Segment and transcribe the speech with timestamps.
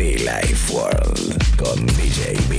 [0.00, 2.58] Be Life World con DJ B.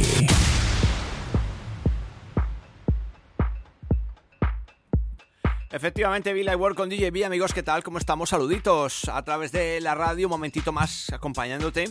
[5.71, 7.81] Efectivamente, Villa World con DJ B, amigos, ¿qué tal?
[7.81, 8.29] ¿Cómo estamos?
[8.29, 11.89] Saluditos a través de la radio, un momentito más acompañándote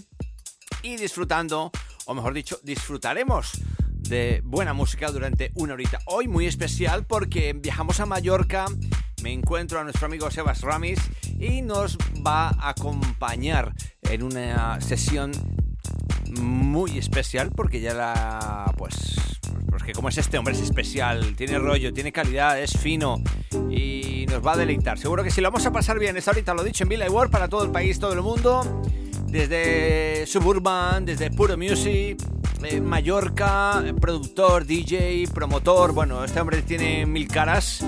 [0.84, 1.72] y disfrutando,
[2.06, 5.98] o mejor dicho, disfrutaremos de buena música durante una horita.
[6.06, 8.66] Hoy muy especial porque viajamos a Mallorca,
[9.24, 11.00] me encuentro a nuestro amigo Sebas Ramis
[11.40, 15.32] y nos va a acompañar en una sesión
[16.40, 18.94] muy especial porque ya la pues
[19.68, 23.22] pues que como es este hombre es especial, tiene rollo, tiene calidad, es fino
[23.70, 24.98] y nos va a deleitar.
[24.98, 26.16] Seguro que sí, lo vamos a pasar bien.
[26.16, 28.82] Esta ahorita lo dicho en Villa World para todo el país, todo el mundo.
[29.26, 32.18] Desde Suburban, desde Puro Music,
[32.64, 35.92] eh, Mallorca, productor, DJ, promotor.
[35.92, 37.84] Bueno, este hombre tiene mil caras.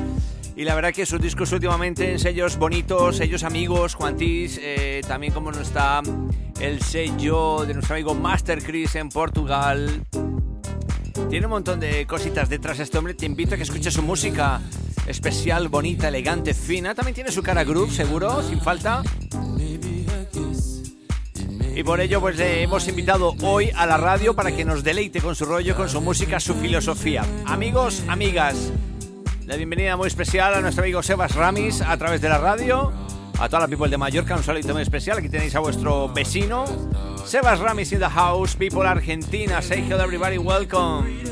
[0.55, 5.33] Y la verdad que sus discos últimamente en sellos bonitos, sellos amigos, Juantis, eh, también
[5.33, 6.03] como no está
[6.61, 10.05] el sello de nuestro amigo Master Chris en Portugal.
[11.31, 13.15] Tiene un montón de cositas detrás este hombre.
[13.15, 14.61] Te invito a que escuches su música
[15.07, 16.95] especial, bonita, elegante, fina.
[16.95, 19.03] También tiene su cara groove, seguro, sin falta.
[21.75, 25.23] Y por ello, pues le hemos invitado hoy a la radio para que nos deleite
[25.23, 27.25] con su rollo, con su música, su filosofía.
[27.47, 28.71] Amigos, amigas,
[29.47, 32.93] la bienvenida muy especial a nuestro amigo Sebas Ramis a través de la radio.
[33.39, 35.19] A toda la people de Mallorca, un saludo muy especial.
[35.19, 36.65] Aquí tenéis a vuestro vecino,
[37.25, 39.61] Sebas Ramis in the house, people Argentina.
[39.61, 41.23] Say hello everybody, welcome.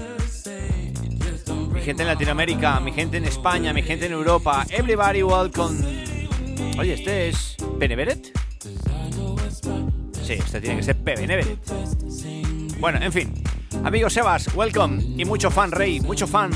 [1.72, 5.78] Mi gente en Latinoamérica, mi gente en España, mi gente en Europa, everybody welcome.
[6.78, 8.32] Oye, este es Peneveret.
[10.22, 11.58] Sí, este tiene que ser Pepe Neveret.
[12.78, 13.44] Bueno, en fin.
[13.84, 15.02] Amigos Sebas, welcome.
[15.16, 16.50] Y mucho fan, Rey, mucho fan.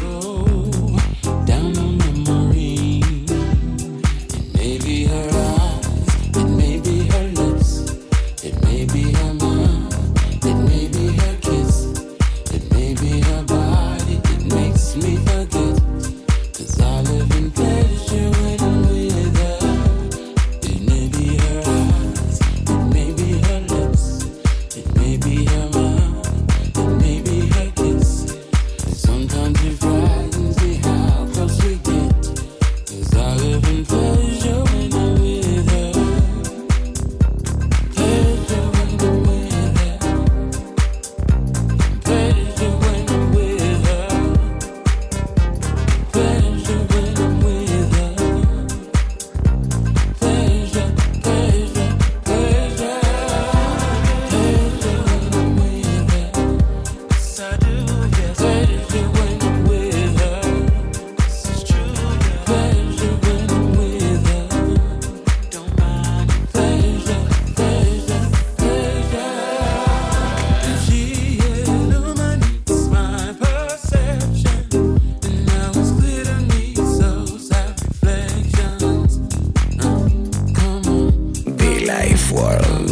[82.00, 82.90] Life World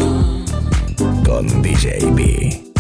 [1.27, 2.72] con DJ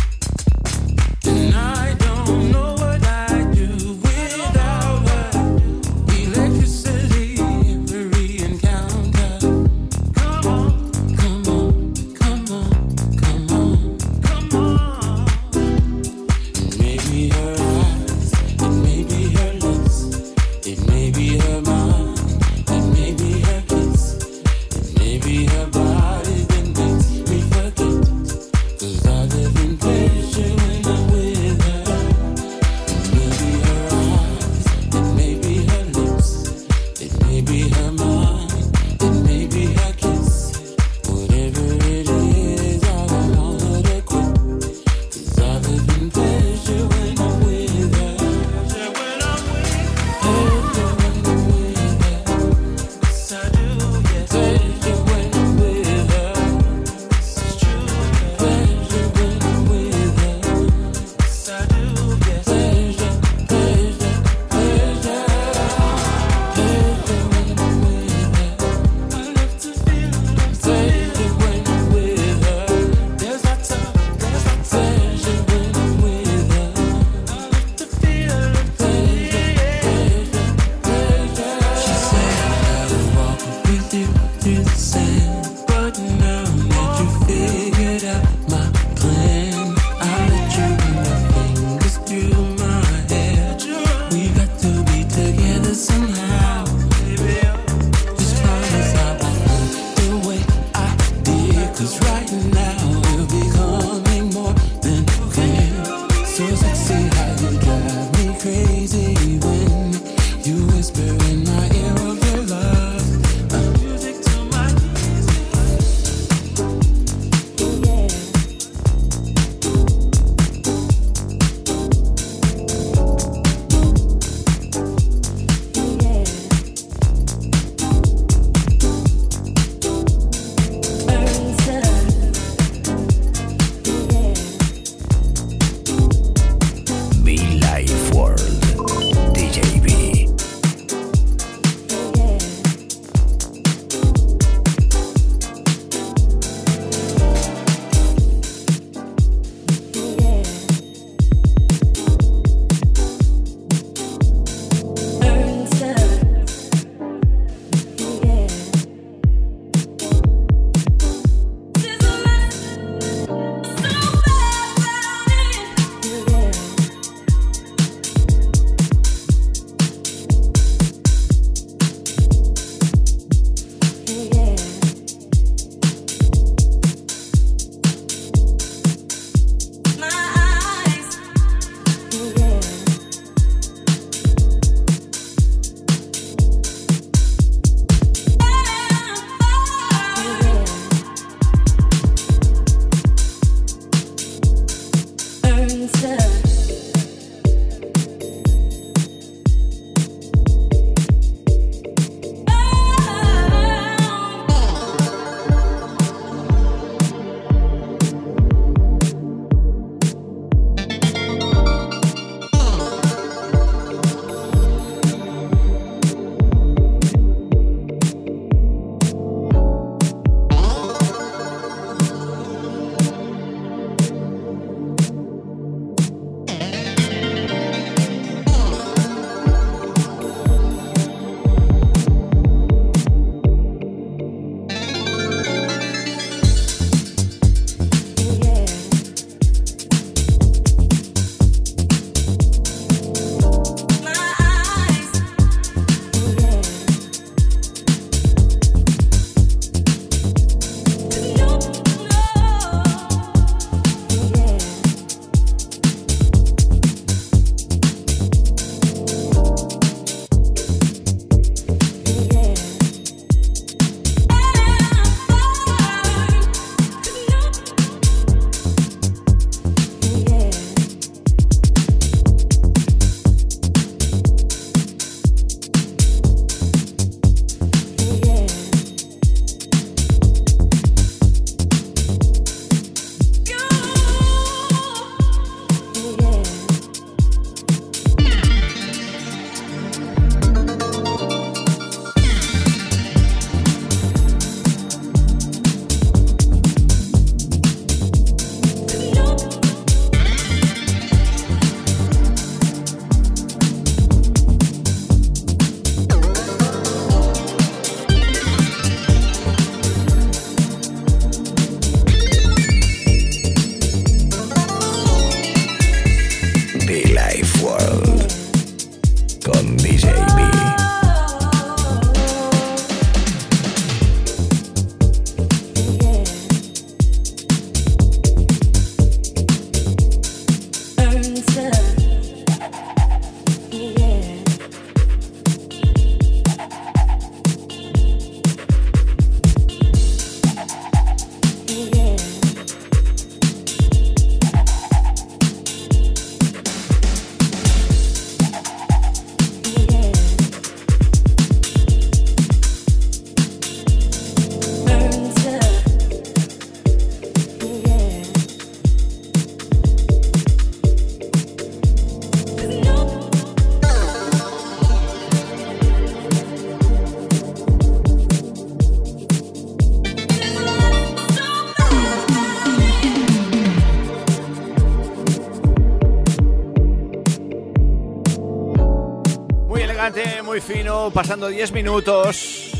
[381.11, 382.71] pasando 10 minutos.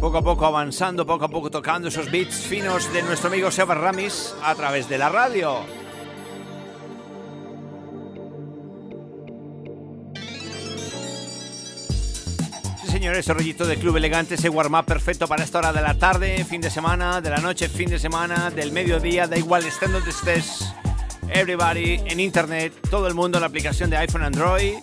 [0.00, 3.74] Poco a poco avanzando, poco a poco tocando esos beats finos de nuestro amigo Seba
[3.74, 5.60] Ramis a través de la radio.
[12.82, 15.94] Sí, señores, ese rollito de club elegante, ese warm-up perfecto para esta hora de la
[15.94, 19.92] tarde, fin de semana, de la noche, fin de semana, del mediodía, da igual, estén
[19.92, 20.74] donde estés.
[21.30, 24.74] Everybody en internet, todo el mundo en la aplicación de iPhone Android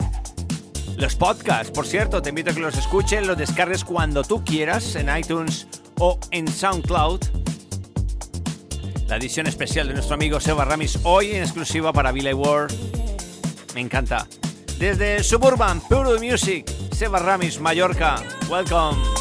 [0.97, 4.95] los podcasts, por cierto, te invito a que los escuches, los descargues cuando tú quieras
[4.95, 5.67] en iTunes
[5.99, 7.21] o en SoundCloud.
[9.07, 12.71] La edición especial de nuestro amigo Seba Ramis hoy en exclusiva para Billy Ward.
[13.75, 14.27] Me encanta.
[14.77, 18.23] Desde Suburban, Puro Music, Seba Ramis, Mallorca.
[18.49, 19.20] Welcome.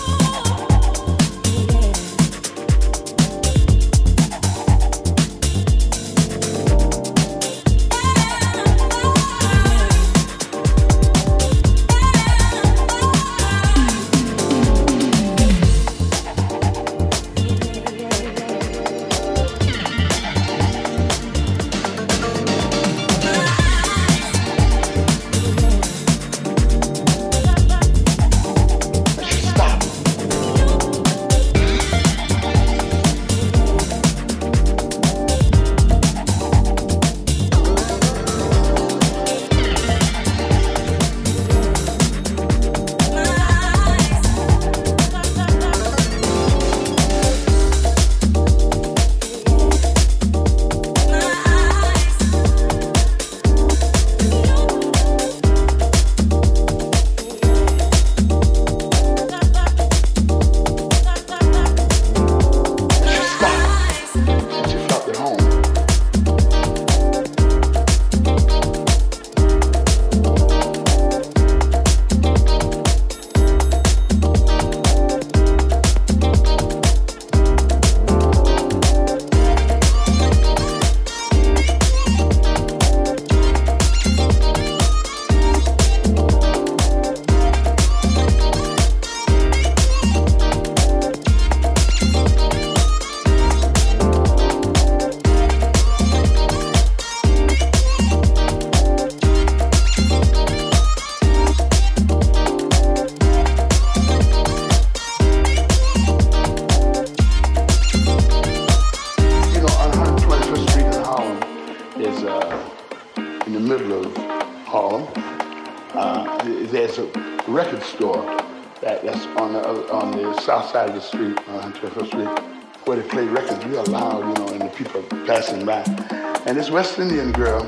[126.70, 127.64] This West Indian girl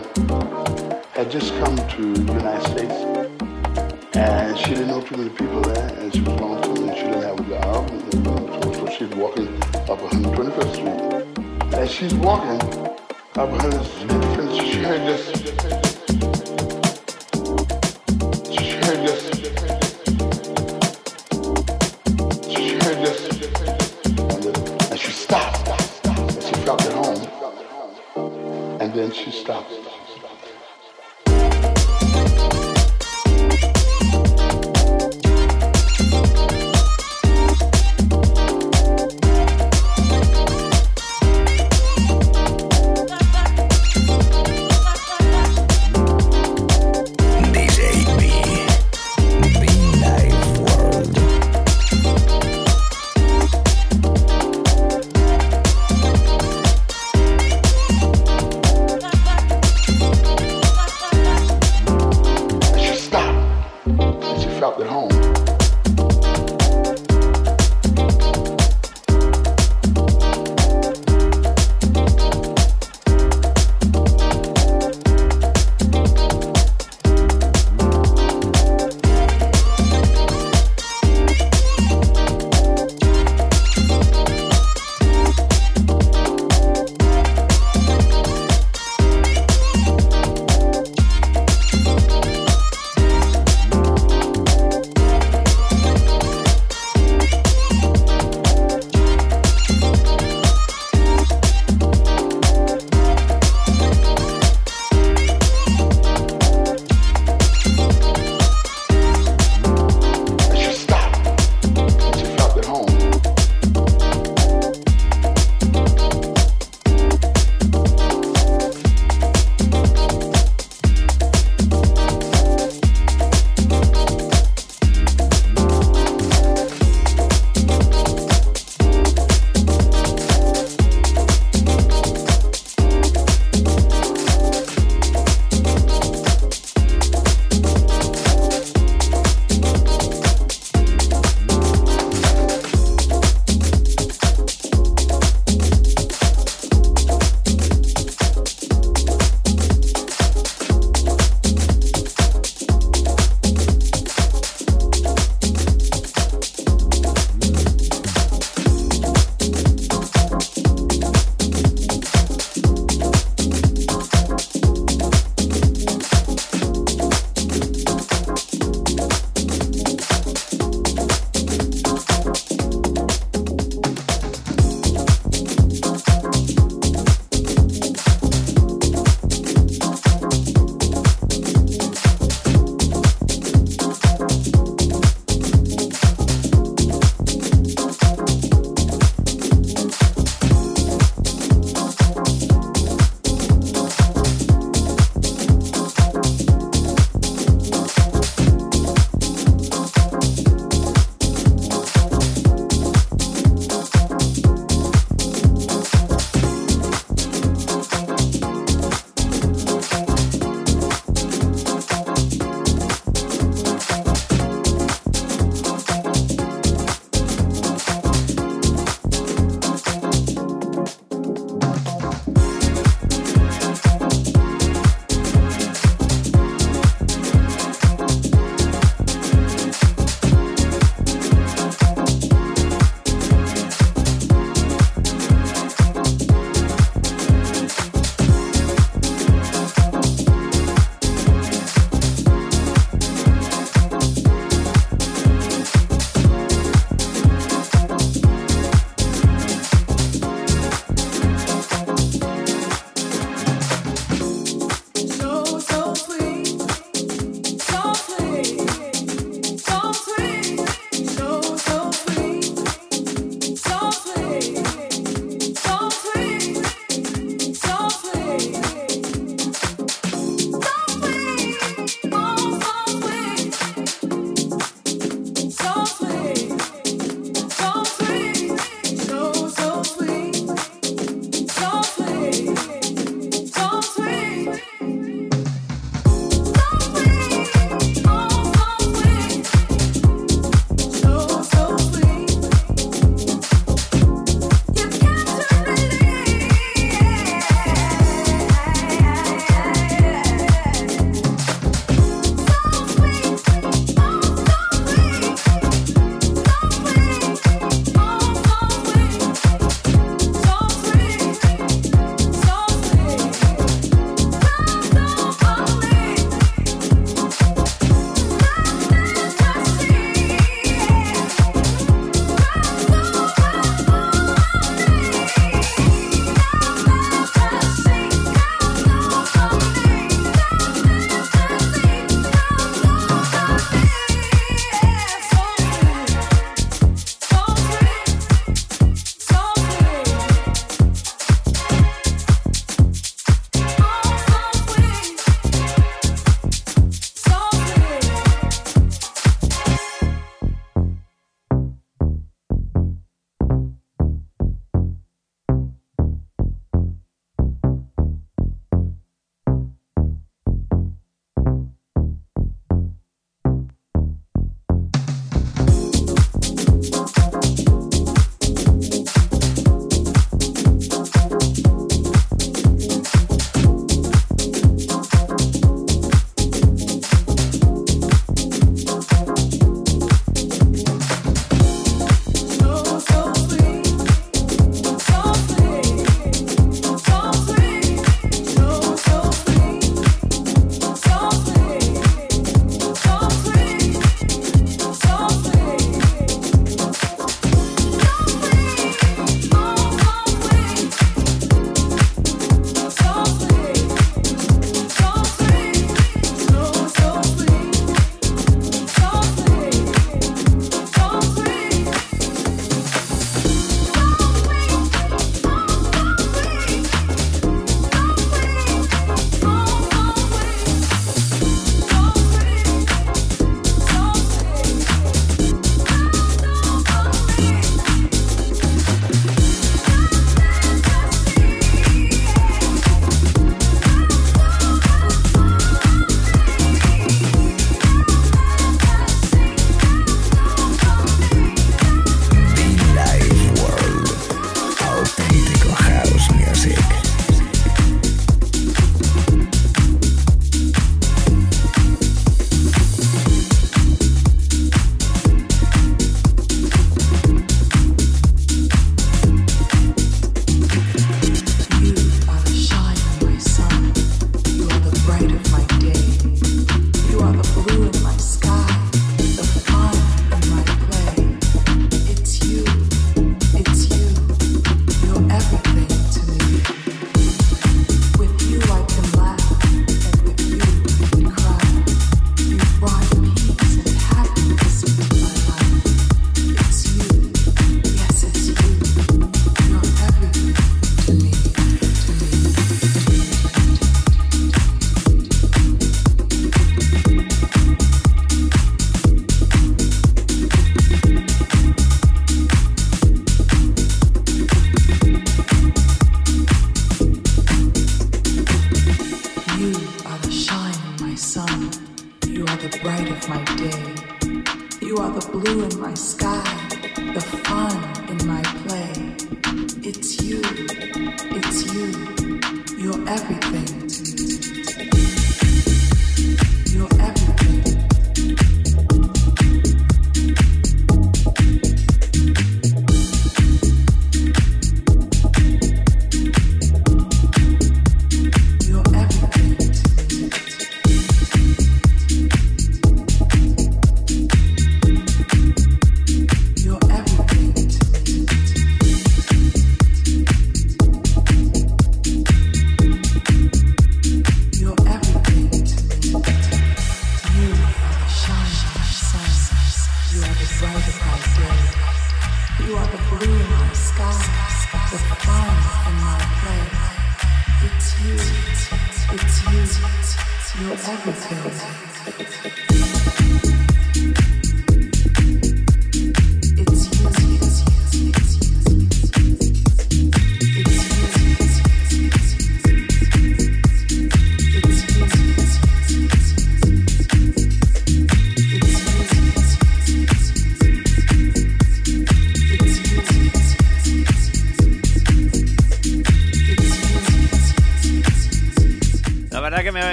[1.13, 2.95] had just come to the United States,
[4.15, 7.23] and she didn't know too many people there, and she was lonesome, and she didn't
[7.23, 9.49] have a job, and so, so she's walking
[9.89, 11.75] up 125th Street.
[11.75, 12.61] As she's walking
[13.35, 15.92] up 125th Street, she heard this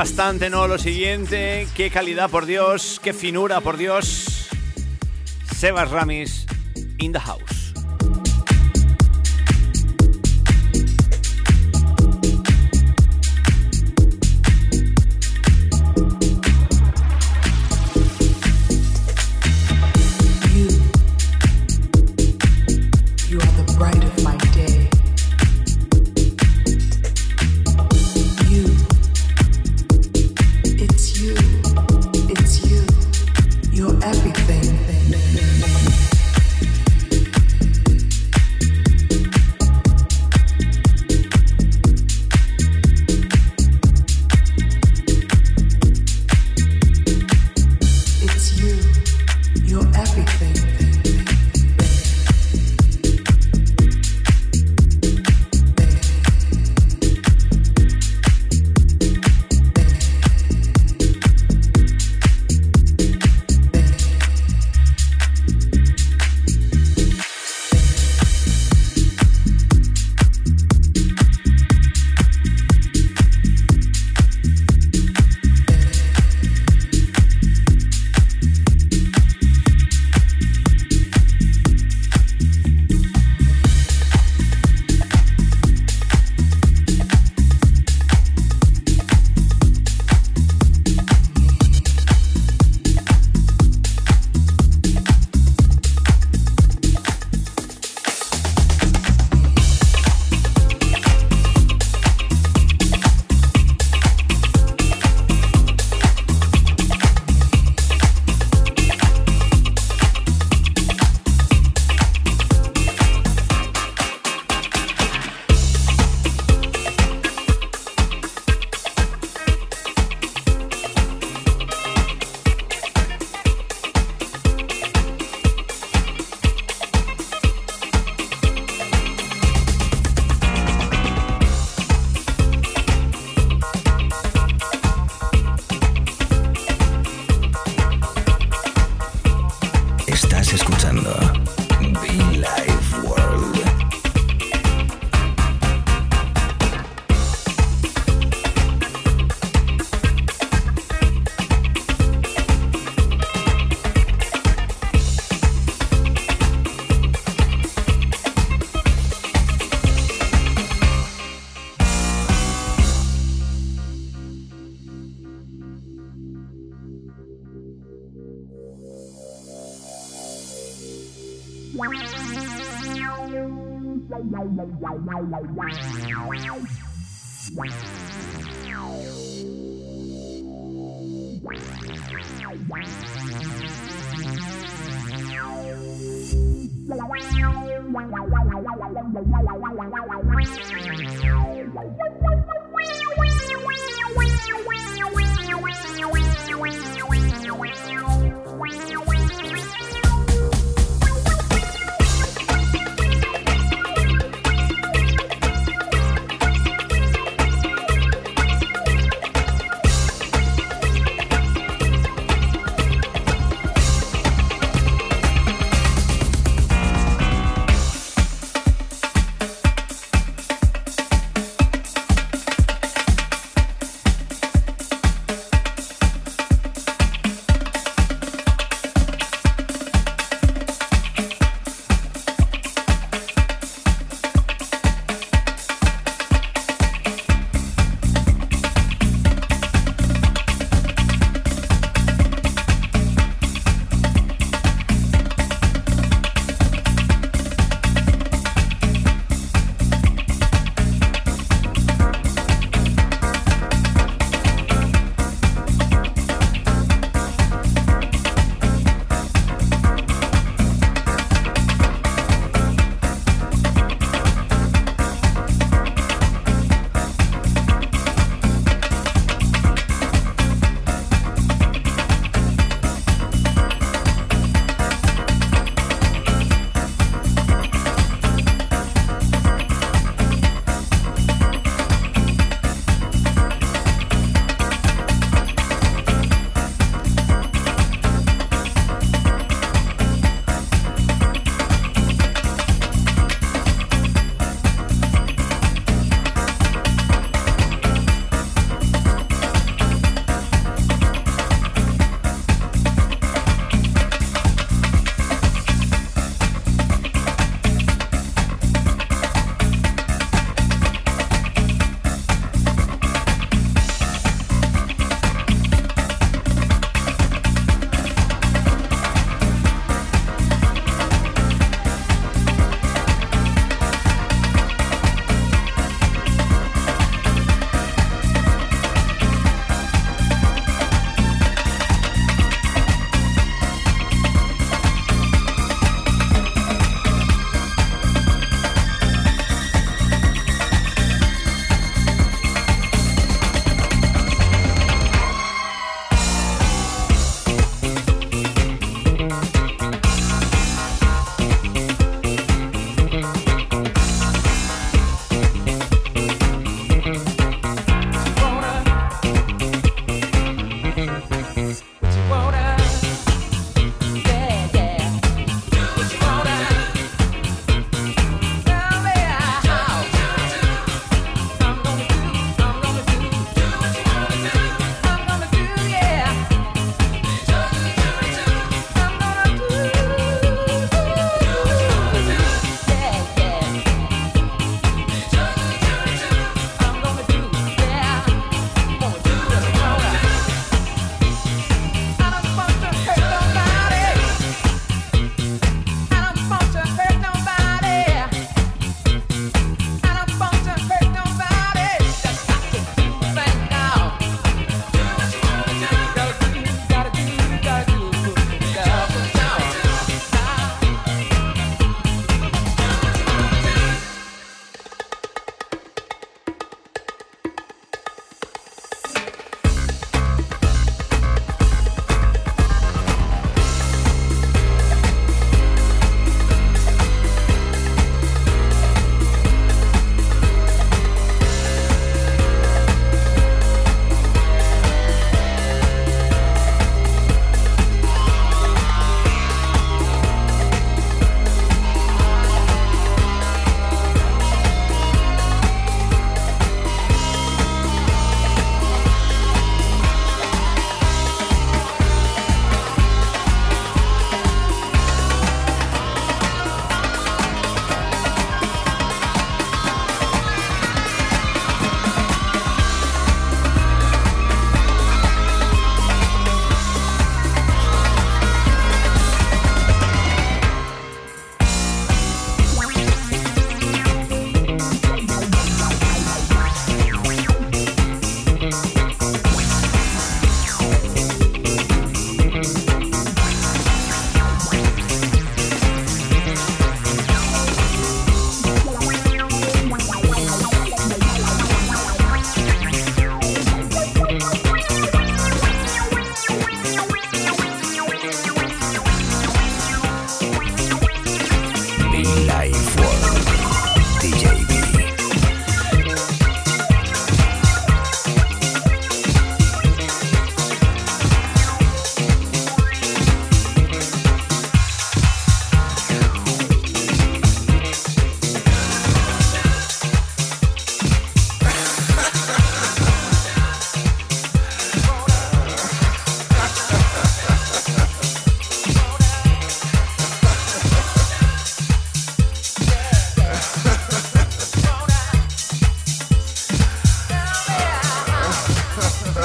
[0.00, 0.66] bastante, ¿no?
[0.66, 4.48] Lo siguiente, qué calidad, por Dios, qué finura, por Dios.
[5.54, 6.46] Sebas Ramis,
[6.96, 7.59] in the house.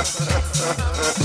[0.06, 1.25] Ha ha ha ha ha!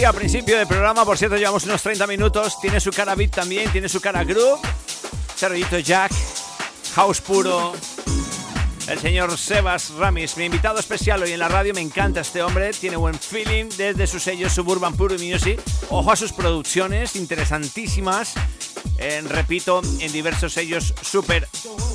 [0.00, 2.58] al principio del programa, por cierto, llevamos unos 30 minutos.
[2.60, 4.60] Tiene su cara beat también, tiene su cara groove.
[5.34, 6.12] Ese Jack,
[6.94, 7.74] house puro.
[8.88, 11.74] El señor Sebas Ramis, mi invitado especial hoy en la radio.
[11.74, 15.60] Me encanta este hombre, tiene buen feeling desde su sello Suburban Puro Music.
[15.90, 18.34] Ojo a sus producciones, interesantísimas.
[19.28, 21.46] Repito, en diversos sellos súper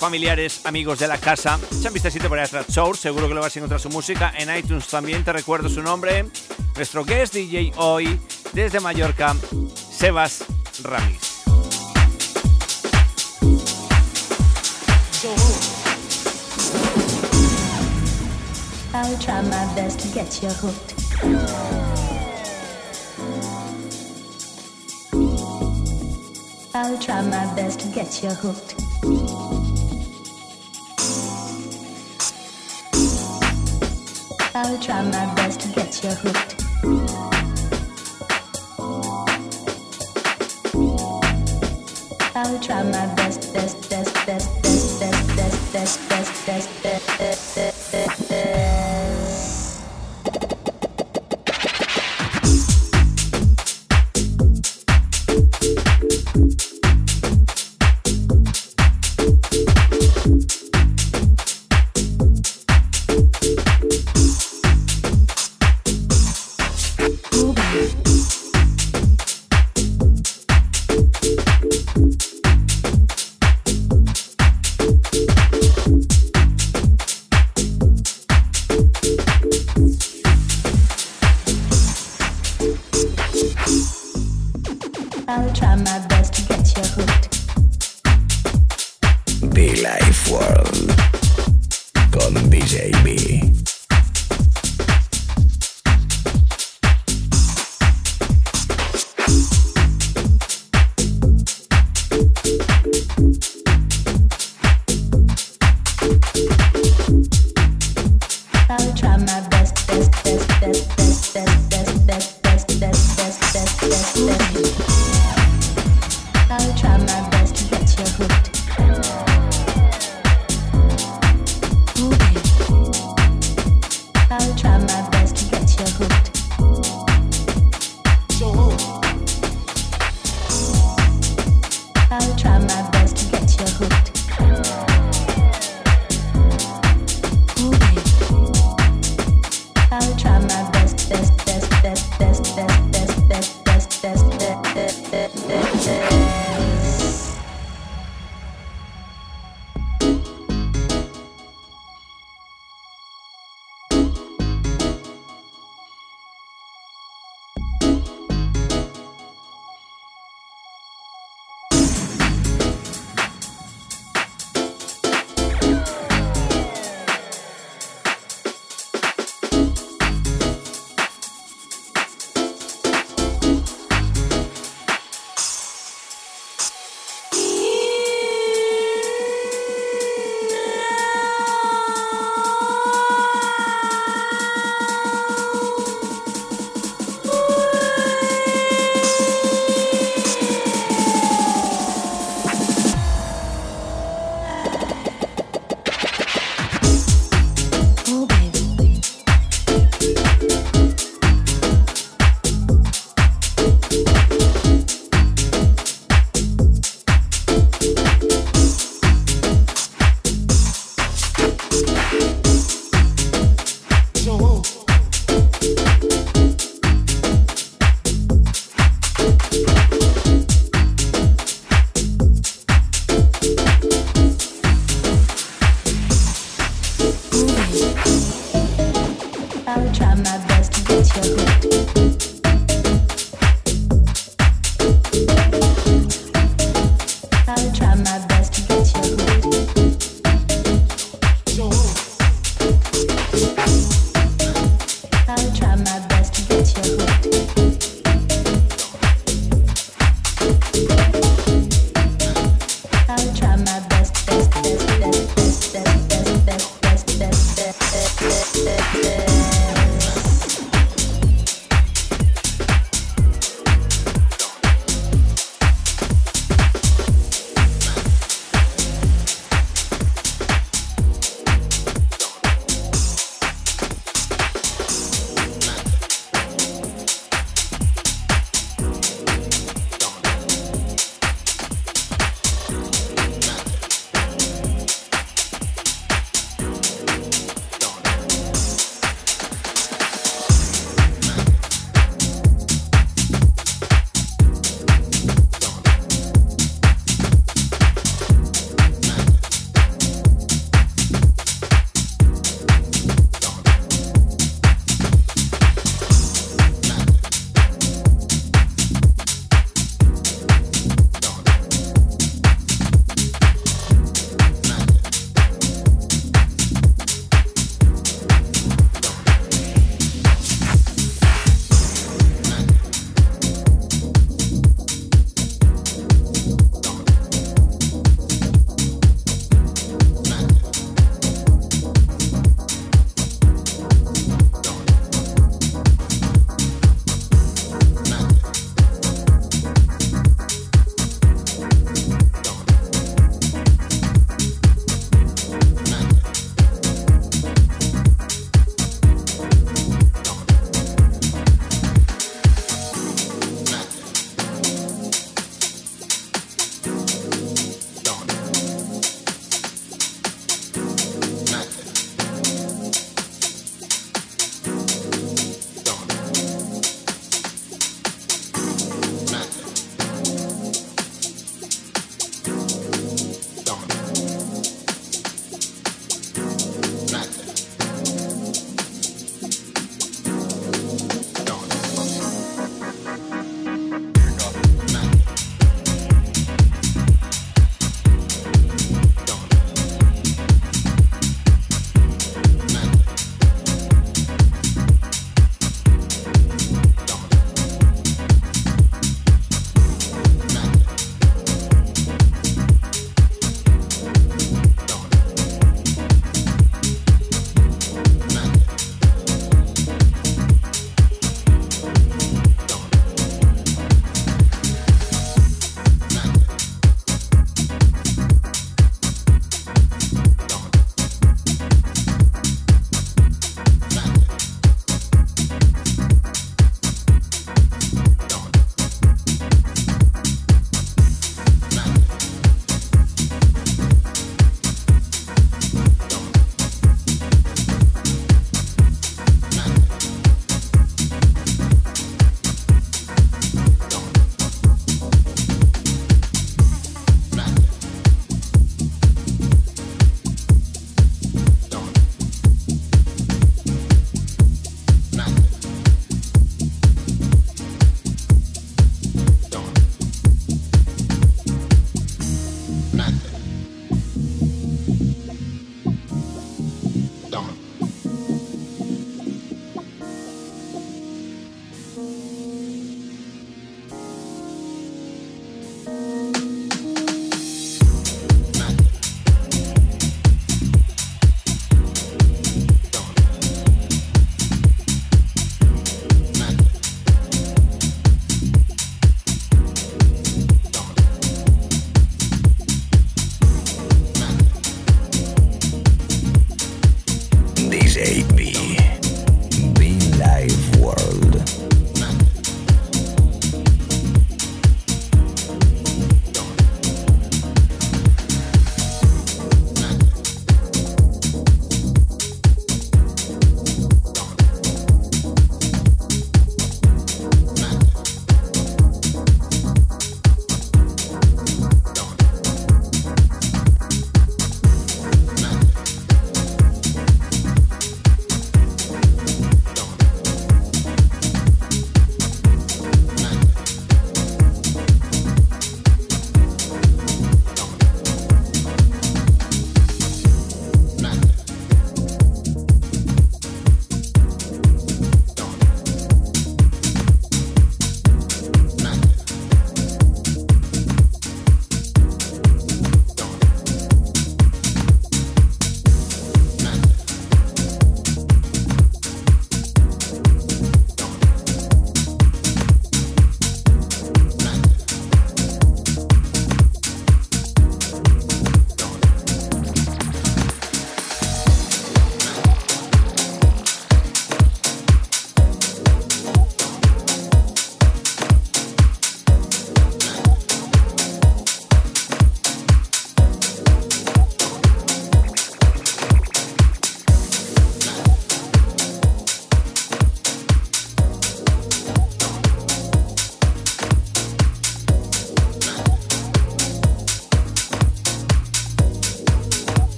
[0.00, 1.60] familiares, amigos de la casa.
[1.70, 4.32] Se han visto por atrás, Source, seguro que lo vas a encontrar su música.
[4.36, 6.26] En iTunes también, te recuerdo su nombre.
[6.74, 8.18] Nuestro guest DJ hoy,
[8.52, 9.36] desde Mallorca,
[9.74, 10.42] Sebas
[28.34, 29.59] hooked.
[34.62, 36.62] I'll try my best to get you hooked.
[42.36, 48.28] I'll try my best, best, best, best, best, best, best, best, best, best, best, best,
[48.28, 49.09] best.
[85.52, 86.09] Try my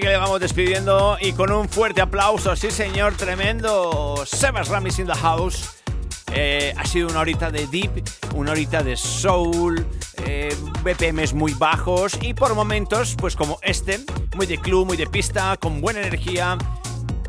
[0.00, 4.24] Que le vamos despidiendo y con un fuerte aplauso, sí señor, tremendo.
[4.26, 5.70] Sebas Ramis in the house.
[6.34, 9.86] Eh, ha sido una horita de deep, una horita de soul,
[10.18, 14.00] eh, BPMs muy bajos y por momentos, pues como este,
[14.34, 16.58] muy de club, muy de pista, con buena energía.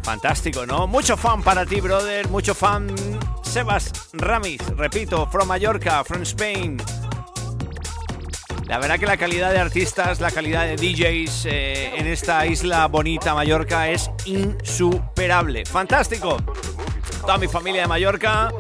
[0.04, 0.88] Fantástico, ¿no?
[0.88, 2.94] Mucho fan para ti, brother, mucho fan.
[3.44, 6.82] Sebas Ramis, repito, from Mallorca, from Spain.
[8.68, 12.86] La verdad que la calidad de artistas, la calidad de DJs eh, en esta isla
[12.88, 15.66] bonita Mallorca es insuperable.
[15.66, 16.36] Fantástico.
[17.22, 18.52] Toda mi familia de Mallorca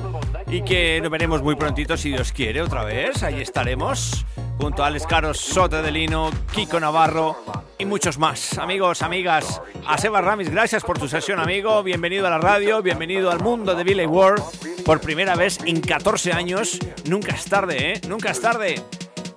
[0.49, 3.21] y que nos veremos muy prontito si Dios quiere otra vez.
[3.21, 4.25] Ahí estaremos
[4.57, 7.43] junto a Alex Caros, Soto de Lino, Kiko Navarro
[7.77, 8.57] y muchos más.
[8.57, 11.83] Amigos, amigas, a Seba Ramis, gracias por tu sesión, amigo.
[11.83, 14.41] Bienvenido a la radio, bienvenido al mundo de Billy World.
[14.85, 16.79] Por primera vez en 14 años.
[17.09, 18.01] Nunca es tarde, ¿eh?
[18.07, 18.81] Nunca es tarde.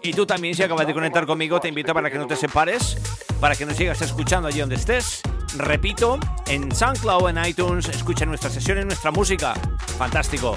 [0.02, 2.96] Y tú también, si acabas de conectar conmigo, te invito para que no te separes,
[3.38, 5.20] para que nos sigas escuchando allí donde estés.
[5.56, 9.54] Repito, en SoundCloud, en iTunes, escucha nuestras sesiones, nuestra música.
[9.98, 10.56] Fantástico.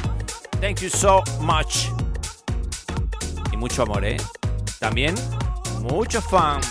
[0.62, 1.88] Thank you so much.
[3.52, 4.18] Y mucho amor, ¿eh?
[4.80, 5.16] También
[5.84, 6.62] mucho fan.